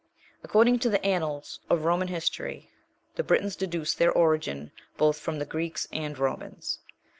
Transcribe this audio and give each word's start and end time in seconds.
According 0.43 0.79
to 0.79 0.89
the 0.89 1.05
annals 1.05 1.59
of 1.69 1.81
the 1.81 1.85
Roman 1.85 2.07
history, 2.07 2.71
the 3.17 3.23
Britons 3.23 3.55
deduce 3.55 3.93
their 3.93 4.11
origin 4.11 4.71
both 4.97 5.19
from 5.19 5.37
the 5.37 5.45
Greeks 5.45 5.87
and 5.91 6.17
Romans. 6.17 6.79